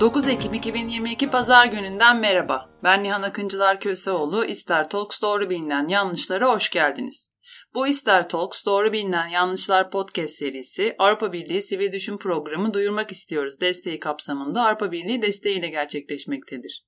[0.00, 2.70] 9 Ekim 2022 Pazar gününden merhaba.
[2.82, 4.44] Ben Nihan Akıncılar Köseoğlu.
[4.44, 7.32] İster Talks doğru bilinen yanlışlara hoş geldiniz.
[7.74, 13.60] Bu İster Talks doğru bilinen yanlışlar podcast serisi Avrupa Birliği Sivil Düşün Programı duyurmak istiyoruz
[13.60, 16.84] desteği kapsamında Avrupa Birliği desteğiyle gerçekleşmektedir.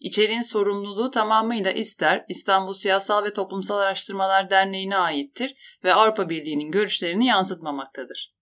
[0.00, 5.54] İçeriğin sorumluluğu tamamıyla İster İstanbul Siyasal ve Toplumsal Araştırmalar Derneği'ne aittir
[5.84, 8.37] ve Avrupa Birliği'nin görüşlerini yansıtmamaktadır.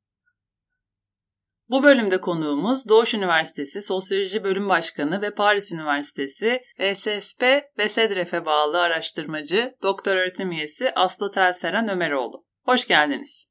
[1.70, 6.60] Bu bölümde konuğumuz Doğuş Üniversitesi Sosyoloji Bölüm Başkanı ve Paris Üniversitesi
[6.94, 7.42] SSP
[7.78, 12.44] ve SEDREF'e bağlı araştırmacı, doktor öğretim üyesi Aslı Telseren Ömeroğlu.
[12.64, 13.46] Hoş geldiniz.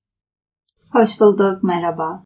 [0.91, 2.23] Hoş bulduk, merhaba.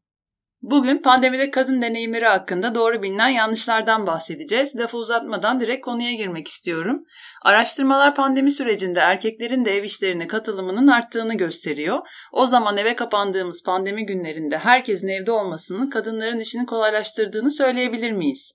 [0.62, 4.76] Bugün pandemide kadın deneyimleri hakkında doğru bilinen yanlışlardan bahsedeceğiz.
[4.76, 7.06] Lafı uzatmadan direkt konuya girmek istiyorum.
[7.42, 12.00] Araştırmalar pandemi sürecinde erkeklerin de ev işlerine katılımının arttığını gösteriyor.
[12.32, 18.52] O zaman eve kapandığımız pandemi günlerinde herkesin evde olmasının kadınların işini kolaylaştırdığını söyleyebilir miyiz?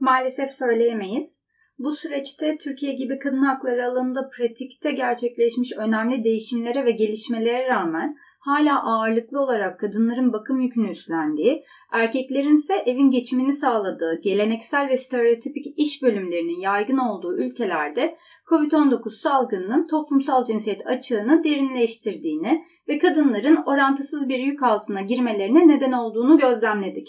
[0.00, 1.38] Maalesef söyleyemeyiz.
[1.78, 8.84] Bu süreçte Türkiye gibi kadın hakları alanında pratikte gerçekleşmiş önemli değişimlere ve gelişmelere rağmen hala
[8.84, 16.02] ağırlıklı olarak kadınların bakım yükünü üstlendiği, erkeklerin ise evin geçimini sağladığı geleneksel ve stereotipik iş
[16.02, 18.16] bölümlerinin yaygın olduğu ülkelerde
[18.50, 26.38] COVID-19 salgınının toplumsal cinsiyet açığını derinleştirdiğini ve kadınların orantısız bir yük altına girmelerine neden olduğunu
[26.38, 27.08] gözlemledik.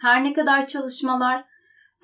[0.00, 1.44] Her ne kadar çalışmalar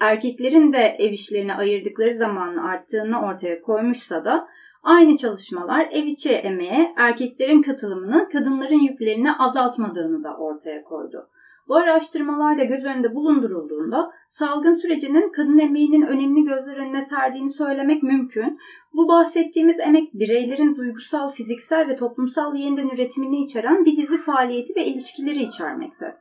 [0.00, 4.48] erkeklerin de ev işlerine ayırdıkları zamanın arttığını ortaya koymuşsa da
[4.82, 11.28] Aynı çalışmalar ev içi emeğe erkeklerin katılımını kadınların yüklerini azaltmadığını da ortaya koydu.
[11.68, 18.02] Bu araştırmalar da göz önünde bulundurulduğunda salgın sürecinin kadın emeğinin önemli gözler önüne serdiğini söylemek
[18.02, 18.58] mümkün.
[18.94, 24.84] Bu bahsettiğimiz emek bireylerin duygusal, fiziksel ve toplumsal yeniden üretimini içeren bir dizi faaliyeti ve
[24.84, 26.16] ilişkileri içermekte.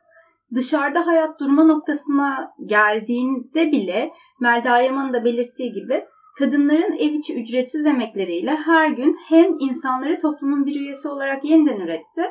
[0.54, 6.04] Dışarıda hayat durma noktasına geldiğinde bile Melda Yaman'ın da belirttiği gibi
[6.38, 12.22] kadınların ev içi ücretsiz emekleriyle her gün hem insanları toplumun bir üyesi olarak yeniden üretti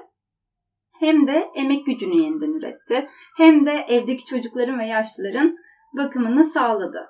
[0.99, 5.57] hem de emek gücünü yeniden üretti hem de evdeki çocukların ve yaşlıların
[5.97, 7.07] bakımını sağladı.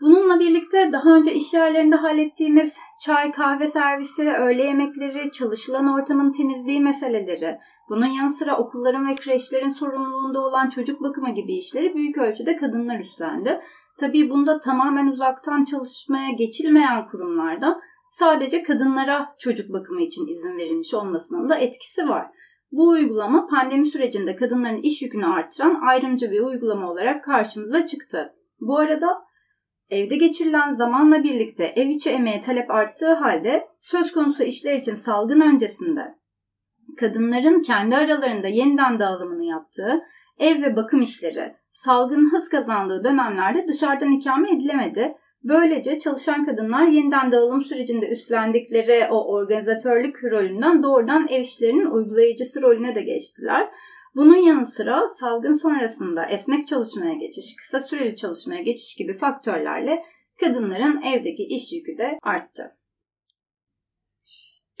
[0.00, 6.80] Bununla birlikte daha önce iş yerlerinde hallettiğimiz çay, kahve servisi, öğle yemekleri, çalışılan ortamın temizliği
[6.80, 7.58] meseleleri,
[7.88, 12.98] bunun yanı sıra okulların ve kreşlerin sorumluluğunda olan çocuk bakımı gibi işleri büyük ölçüde kadınlar
[12.98, 13.60] üstlendi
[14.00, 17.80] Tabii bunda tamamen uzaktan çalışmaya geçilmeyen kurumlarda
[18.10, 22.26] sadece kadınlara çocuk bakımı için izin verilmiş olmasının da etkisi var.
[22.72, 28.34] Bu uygulama pandemi sürecinde kadınların iş yükünü artıran ayrımcı bir uygulama olarak karşımıza çıktı.
[28.60, 29.06] Bu arada
[29.90, 35.40] evde geçirilen zamanla birlikte ev içi emeğe talep arttığı halde söz konusu işler için salgın
[35.40, 36.14] öncesinde
[37.00, 40.02] kadınların kendi aralarında yeniden dağılımını yaptığı
[40.38, 45.14] ev ve bakım işleri salgın hız kazandığı dönemlerde dışarıdan ikame edilemedi.
[45.44, 52.94] Böylece çalışan kadınlar yeniden dağılım sürecinde üstlendikleri o organizatörlük rolünden doğrudan ev işlerinin uygulayıcısı rolüne
[52.94, 53.68] de geçtiler.
[54.14, 60.04] Bunun yanı sıra salgın sonrasında esnek çalışmaya geçiş, kısa süreli çalışmaya geçiş gibi faktörlerle
[60.40, 62.79] kadınların evdeki iş yükü de arttı.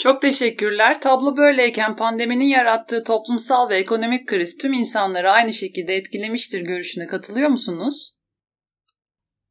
[0.00, 1.00] Çok teşekkürler.
[1.00, 7.48] Tablo böyleyken pandeminin yarattığı toplumsal ve ekonomik kriz tüm insanları aynı şekilde etkilemiştir görüşüne katılıyor
[7.48, 8.16] musunuz?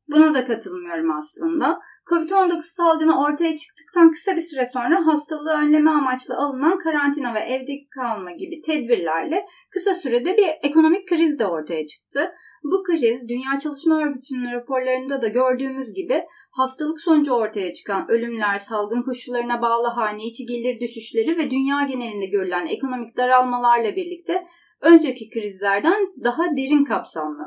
[0.08, 1.80] Buna da katılmıyorum aslında.
[2.10, 7.74] Covid-19 salgını ortaya çıktıktan kısa bir süre sonra hastalığı önleme amaçlı alınan karantina ve evde
[7.96, 12.32] kalma gibi tedbirlerle kısa sürede bir ekonomik kriz de ortaya çıktı.
[12.64, 19.04] Bu kriz Dünya Çalışma Örgütü'nün raporlarında da gördüğümüz gibi hastalık sonucu ortaya çıkan ölümler, salgın
[19.04, 24.44] koşullarına bağlı hane içi gelir düşüşleri ve dünya genelinde görülen ekonomik daralmalarla birlikte
[24.82, 27.44] önceki krizlerden daha derin kapsamlı.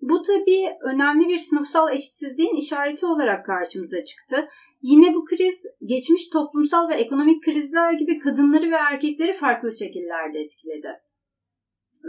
[0.00, 4.48] Bu tabii önemli bir sınıfsal eşitsizliğin işareti olarak karşımıza çıktı.
[4.82, 10.88] Yine bu kriz geçmiş toplumsal ve ekonomik krizler gibi kadınları ve erkekleri farklı şekillerde etkiledi.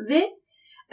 [0.10, 0.30] Ve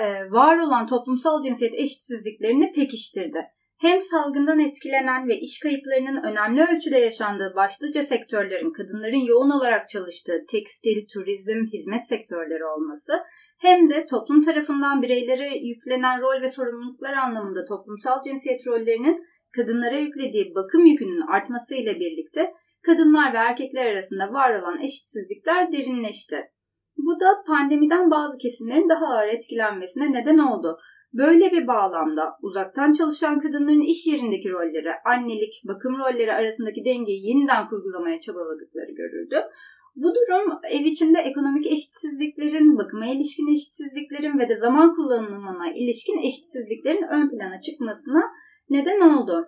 [0.03, 3.47] e, var olan toplumsal cinsiyet eşitsizliklerini pekiştirdi
[3.81, 10.45] hem salgından etkilenen ve iş kayıplarının önemli ölçüde yaşandığı başlıca sektörlerin kadınların yoğun olarak çalıştığı
[10.51, 13.13] tekstil, turizm, hizmet sektörleri olması
[13.59, 19.25] hem de toplum tarafından bireylere yüklenen rol ve sorumluluklar anlamında toplumsal cinsiyet rollerinin
[19.57, 22.53] kadınlara yüklediği bakım yükünün artmasıyla birlikte
[22.87, 26.37] kadınlar ve erkekler arasında var olan eşitsizlikler derinleşti.
[26.97, 30.79] Bu da pandemiden bazı kesimlerin daha ağır etkilenmesine neden oldu.
[31.13, 37.69] Böyle bir bağlamda uzaktan çalışan kadınların iş yerindeki rolleri, annelik, bakım rolleri arasındaki dengeyi yeniden
[37.69, 39.37] kurgulamaya çabaladıkları görüldü.
[39.97, 47.09] Bu durum ev içinde ekonomik eşitsizliklerin, bakıma ilişkin eşitsizliklerin ve de zaman kullanımına ilişkin eşitsizliklerin
[47.11, 48.23] ön plana çıkmasına
[48.71, 49.47] neden oldu.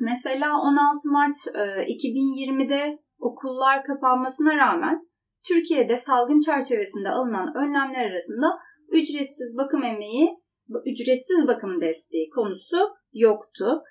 [0.00, 5.06] Mesela 16 Mart 2020'de e, okullar kapanmasına rağmen
[5.48, 8.46] Türkiye'de salgın çerçevesinde alınan önlemler arasında
[8.88, 10.43] ücretsiz bakım emeği,
[10.84, 12.76] ücretsiz bakım desteği konusu
[13.12, 13.82] yoktu.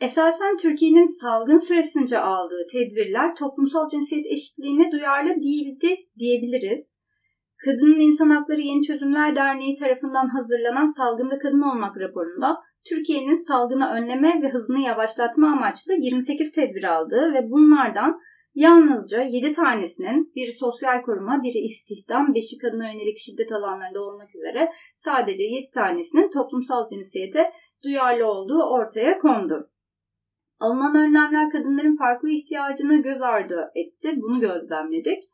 [0.00, 6.98] Esasen Türkiye'nin salgın süresince aldığı tedbirler toplumsal cinsiyet eşitliğine duyarlı değildi diyebiliriz.
[7.64, 12.56] Kadının İnsan Hakları Yeni Çözümler Derneği tarafından hazırlanan Salgında Kadın Olmak raporunda
[12.88, 18.20] Türkiye'nin salgını önleme ve hızını yavaşlatma amaçlı 28 tedbir aldığı ve bunlardan
[18.58, 24.72] yalnızca 7 tanesinin biri sosyal koruma, biri istihdam, beşi kadına yönelik şiddet alanlarında olmak üzere
[24.96, 27.52] sadece 7 tanesinin toplumsal cinsiyete
[27.84, 29.70] duyarlı olduğu ortaya kondu.
[30.60, 34.12] Alınan önlemler kadınların farklı ihtiyacını göz ardı etti.
[34.16, 35.24] Bunu gözlemledik.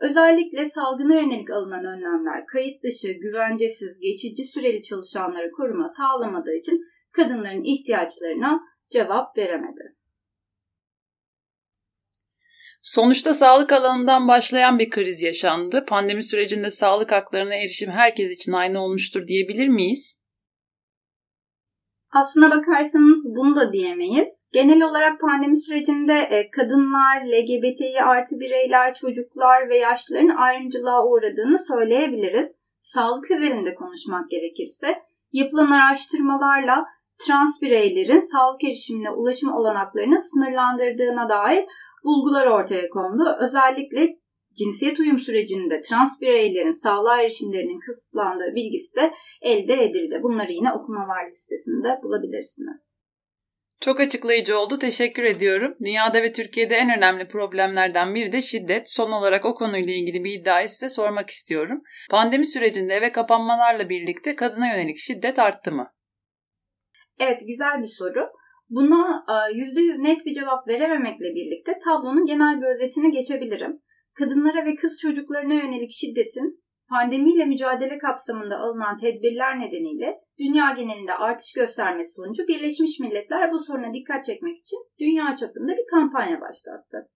[0.00, 6.80] Özellikle salgına yönelik alınan önlemler kayıt dışı, güvencesiz, geçici süreli çalışanları koruma sağlamadığı için
[7.12, 9.95] kadınların ihtiyaçlarına cevap veremedi.
[12.86, 15.84] Sonuçta sağlık alanından başlayan bir kriz yaşandı.
[15.88, 20.18] Pandemi sürecinde sağlık haklarına erişim herkes için aynı olmuştur diyebilir miyiz?
[22.12, 24.28] Aslına bakarsanız bunu da diyemeyiz.
[24.52, 32.48] Genel olarak pandemi sürecinde e, kadınlar, LGBTİ artı bireyler, çocuklar ve yaşlıların ayrımcılığa uğradığını söyleyebiliriz.
[32.80, 36.84] Sağlık üzerinde konuşmak gerekirse yapılan araştırmalarla
[37.26, 41.64] trans bireylerin sağlık erişimine ulaşım olanaklarını sınırlandırdığına dair
[42.06, 43.24] bulgular ortaya kondu.
[43.40, 44.16] Özellikle
[44.58, 49.12] cinsiyet uyum sürecinde trans bireylerin sağlığa erişimlerinin kısıtlandığı bilgisi de
[49.42, 50.20] elde edildi.
[50.22, 52.86] Bunları yine okumalar listesinde bulabilirsiniz.
[53.80, 54.78] Çok açıklayıcı oldu.
[54.78, 55.76] Teşekkür ediyorum.
[55.80, 58.90] Dünyada ve Türkiye'de en önemli problemlerden biri de şiddet.
[58.90, 61.82] Son olarak o konuyla ilgili bir iddiayı size sormak istiyorum.
[62.10, 65.92] Pandemi sürecinde eve kapanmalarla birlikte kadına yönelik şiddet arttı mı?
[67.18, 68.28] Evet, güzel bir soru.
[68.70, 73.80] Buna %100 net bir cevap verememekle birlikte tablonun genel bir özetini geçebilirim
[74.18, 81.52] kadınlara ve kız çocuklarına yönelik şiddetin pandemiyle mücadele kapsamında alınan tedbirler nedeniyle dünya genelinde artış
[81.52, 87.10] göstermesi sonucu Birleşmiş Milletler bu soruna dikkat çekmek için dünya çapında bir kampanya başlattı.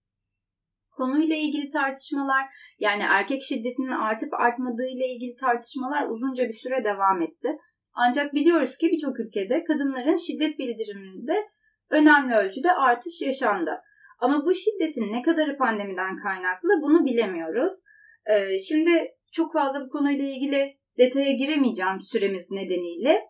[0.91, 2.45] Konuyla ilgili tartışmalar
[2.79, 7.49] yani erkek şiddetinin artıp artmadığı ile ilgili tartışmalar uzunca bir süre devam etti.
[7.93, 11.47] Ancak biliyoruz ki birçok ülkede kadınların şiddet bildiriminde
[11.89, 13.71] önemli ölçüde artış yaşandı.
[14.19, 17.77] Ama bu şiddetin ne kadarı pandemiden kaynaklı bunu bilemiyoruz.
[18.25, 18.91] Ee, şimdi
[19.31, 23.21] çok fazla bu konuyla ilgili detaya giremeyeceğim süremiz nedeniyle.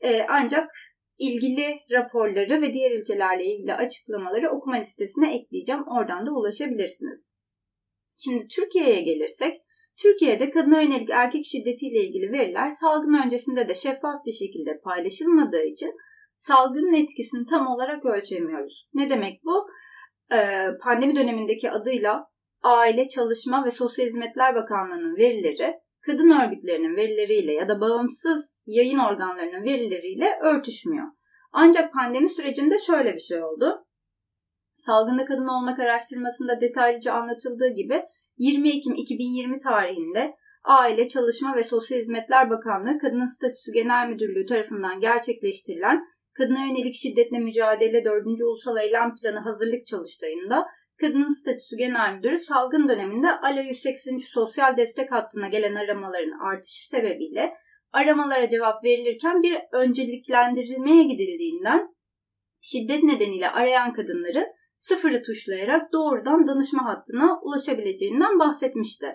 [0.00, 0.70] Ee, ancak
[1.18, 5.82] ilgili raporları ve diğer ülkelerle ilgili açıklamaları okuma listesine ekleyeceğim.
[5.88, 7.24] Oradan da ulaşabilirsiniz.
[8.16, 9.60] Şimdi Türkiye'ye gelirsek,
[10.02, 15.92] Türkiye'de kadına yönelik erkek şiddetiyle ilgili veriler salgın öncesinde de şeffaf bir şekilde paylaşılmadığı için
[16.36, 18.88] salgının etkisini tam olarak ölçemiyoruz.
[18.94, 19.66] Ne demek bu?
[20.32, 22.26] e, pandemi dönemindeki adıyla
[22.62, 25.74] Aile, Çalışma ve Sosyal Hizmetler Bakanlığı'nın verileri
[26.06, 31.06] kadın örgütlerinin verileriyle ya da bağımsız yayın organlarının verileriyle örtüşmüyor.
[31.52, 33.86] Ancak pandemi sürecinde şöyle bir şey oldu.
[34.74, 38.04] Salgında kadın olmak araştırmasında detaylıca anlatıldığı gibi
[38.38, 40.34] 20 Ekim 2020 tarihinde
[40.64, 47.38] Aile, Çalışma ve Sosyal Hizmetler Bakanlığı Kadının Statüsü Genel Müdürlüğü tarafından gerçekleştirilen Kadına yönelik şiddetle
[47.38, 48.26] mücadele 4.
[48.26, 50.66] Ulusal Eylem Planı hazırlık çalıştayında
[51.00, 57.54] Kadının Statüsü Genel Müdürü salgın döneminde Alo 183 sosyal destek hattına gelen aramaların artışı sebebiyle
[57.92, 61.94] aramalara cevap verilirken bir önceliklendirilmeye gidildiğinden
[62.60, 64.46] şiddet nedeniyle arayan kadınları
[64.88, 69.06] sıfırı tuşlayarak doğrudan danışma hattına ulaşabileceğinden bahsetmişti.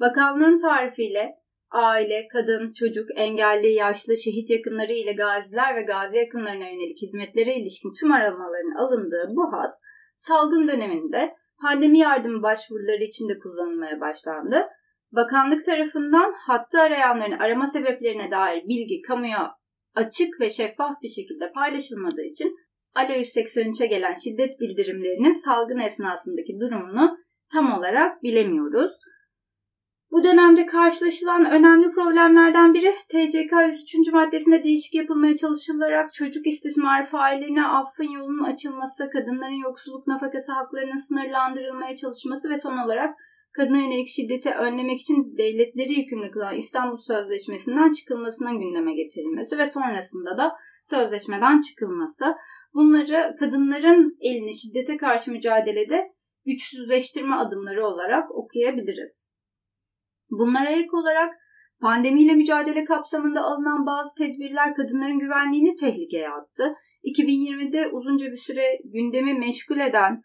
[0.00, 1.34] Bakanlığın tarifiyle
[1.70, 7.92] aile, kadın, çocuk, engelli, yaşlı, şehit yakınları ile gaziler ve gazi yakınlarına yönelik hizmetlere ilişkin
[8.00, 9.74] tüm aramaların alındığı bu hat,
[10.16, 14.66] salgın döneminde pandemi yardımı başvuruları için de kullanılmaya başlandı.
[15.12, 19.54] Bakanlık tarafından hattı arayanların arama sebeplerine dair bilgi kamuya
[19.94, 22.56] açık ve şeffaf bir şekilde paylaşılmadığı için
[22.94, 27.18] Alo 183'e gelen şiddet bildirimlerinin salgın esnasındaki durumunu
[27.52, 28.92] tam olarak bilemiyoruz.
[30.10, 34.12] Bu dönemde karşılaşılan önemli problemlerden biri TCK 103.
[34.12, 41.96] maddesinde değişik yapılmaya çalışılarak çocuk istismar faillerine affın yolunun açılması, kadınların yoksulluk nafakası haklarının sınırlandırılmaya
[41.96, 43.14] çalışması ve son olarak
[43.52, 50.38] kadına yönelik şiddeti önlemek için devletleri yükümlü kılan İstanbul Sözleşmesi'nden çıkılmasına gündeme getirilmesi ve sonrasında
[50.38, 50.56] da
[50.90, 52.24] sözleşmeden çıkılması.
[52.74, 56.12] Bunları kadınların elini şiddete karşı mücadelede
[56.46, 59.26] güçsüzleştirme adımları olarak okuyabiliriz.
[60.30, 61.34] Bunlara ek olarak
[61.80, 66.74] pandemiyle mücadele kapsamında alınan bazı tedbirler kadınların güvenliğini tehlikeye attı.
[67.04, 70.22] 2020'de uzunca bir süre gündemi meşgul eden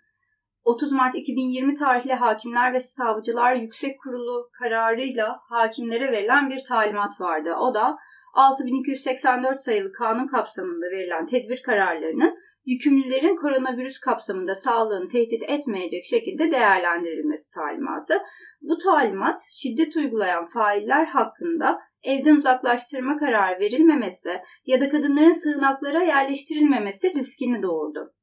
[0.63, 7.53] 30 Mart 2020 tarihli Hakimler ve Savcılar Yüksek Kurulu kararıyla hakimlere verilen bir talimat vardı.
[7.59, 7.97] O da
[8.33, 17.51] 6284 sayılı kanun kapsamında verilen tedbir kararlarının yükümlülerin koronavirüs kapsamında sağlığını tehdit etmeyecek şekilde değerlendirilmesi
[17.53, 18.13] talimatı.
[18.61, 27.13] Bu talimat şiddet uygulayan failler hakkında evden uzaklaştırma kararı verilmemesi ya da kadınların sığınaklara yerleştirilmemesi
[27.13, 28.13] riskini doğurdu.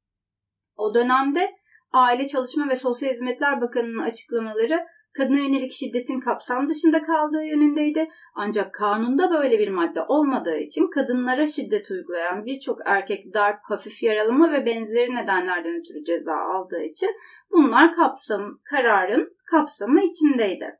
[0.75, 1.51] O dönemde
[1.93, 4.85] Aile Çalışma ve Sosyal Hizmetler Bakanı'nın açıklamaları
[5.17, 8.09] kadına yönelik şiddetin kapsam dışında kaldığı yönündeydi.
[8.35, 14.51] Ancak kanunda böyle bir madde olmadığı için kadınlara şiddet uygulayan birçok erkek darp, hafif yaralama
[14.51, 17.09] ve benzeri nedenlerden ötürü ceza aldığı için
[17.51, 20.79] bunlar kapsam, kararın kapsamı içindeydi.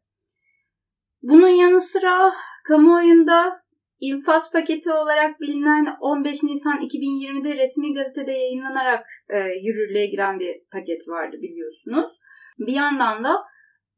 [1.21, 2.33] Bunun yanı sıra
[2.67, 3.61] kamuoyunda
[3.99, 11.07] infaz paketi olarak bilinen 15 Nisan 2020'de resmi gazetede yayınlanarak e, yürürlüğe giren bir paket
[11.07, 12.17] vardı biliyorsunuz.
[12.59, 13.43] Bir yandan da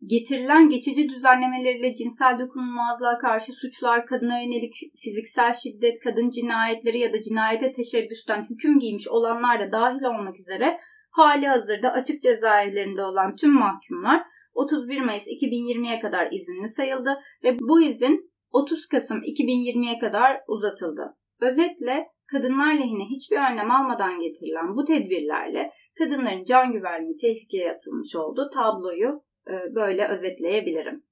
[0.06, 7.22] getirilen geçici düzenlemeleriyle cinsel dokunulmazlığa karşı suçlar, kadına yönelik fiziksel şiddet, kadın cinayetleri ya da
[7.22, 10.80] cinayete teşebbüsten hüküm giymiş olanlar da dahil olmak üzere
[11.12, 14.22] hali hazırda açık cezaevlerinde olan tüm mahkumlar
[14.54, 21.16] 31 Mayıs 2020'ye kadar izinli sayıldı ve bu izin 30 Kasım 2020'ye kadar uzatıldı.
[21.42, 28.50] Özetle kadınlar lehine hiçbir önlem almadan getirilen bu tedbirlerle kadınların can güvenliği tehlikeye atılmış oldu.
[28.54, 29.22] Tabloyu
[29.76, 31.04] böyle özetleyebilirim.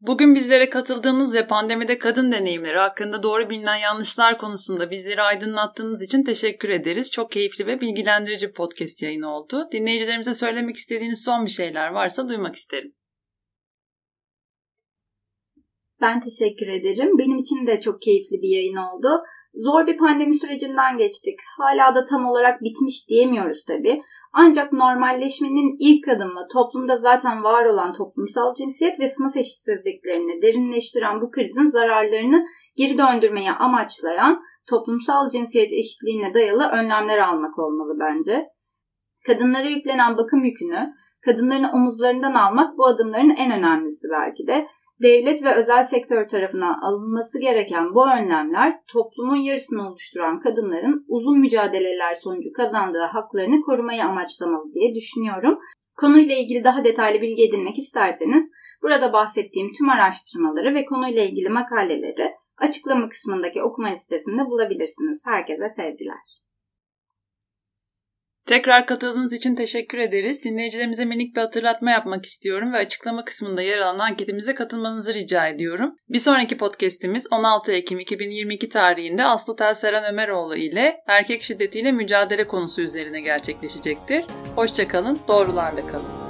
[0.00, 6.24] Bugün bizlere katıldığınız ve pandemide kadın deneyimleri hakkında doğru bilinen yanlışlar konusunda bizleri aydınlattığınız için
[6.24, 7.10] teşekkür ederiz.
[7.12, 9.68] Çok keyifli ve bilgilendirici podcast yayını oldu.
[9.72, 12.94] Dinleyicilerimize söylemek istediğiniz son bir şeyler varsa duymak isterim.
[16.00, 17.18] Ben teşekkür ederim.
[17.18, 19.08] Benim için de çok keyifli bir yayın oldu.
[19.54, 21.38] Zor bir pandemi sürecinden geçtik.
[21.58, 24.00] Hala da tam olarak bitmiş diyemiyoruz tabii.
[24.38, 31.30] Ancak normalleşmenin ilk adımı toplumda zaten var olan toplumsal cinsiyet ve sınıf eşitsizliklerini derinleştiren bu
[31.30, 38.44] krizin zararlarını geri döndürmeyi amaçlayan toplumsal cinsiyet eşitliğine dayalı önlemler almak olmalı bence.
[39.26, 40.92] Kadınlara yüklenen bakım yükünü
[41.24, 44.66] kadınların omuzlarından almak bu adımların en önemlisi belki de
[45.02, 52.14] devlet ve özel sektör tarafından alınması gereken bu önlemler toplumun yarısını oluşturan kadınların uzun mücadeleler
[52.14, 55.58] sonucu kazandığı haklarını korumayı amaçlamalı diye düşünüyorum.
[55.96, 58.50] Konuyla ilgili daha detaylı bilgi edinmek isterseniz
[58.82, 65.22] burada bahsettiğim tüm araştırmaları ve konuyla ilgili makaleleri açıklama kısmındaki okuma listesinde bulabilirsiniz.
[65.26, 66.45] Herkese sevgiler.
[68.46, 70.44] Tekrar katıldığınız için teşekkür ederiz.
[70.44, 75.96] Dinleyicilerimize minik bir hatırlatma yapmak istiyorum ve açıklama kısmında yer alan anketimize katılmanızı rica ediyorum.
[76.08, 82.82] Bir sonraki podcast'imiz 16 Ekim 2022 tarihinde Aslı Telseren Ömeroğlu ile erkek şiddetiyle mücadele konusu
[82.82, 84.24] üzerine gerçekleşecektir.
[84.56, 86.25] Hoşçakalın, doğrularla kalın.